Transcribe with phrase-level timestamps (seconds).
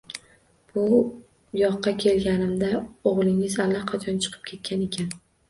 [0.77, 0.85] Bu
[1.59, 2.71] yoqqa kelganimda
[3.11, 5.15] o`g`lingiz allaqachon chiqib ketgan ekan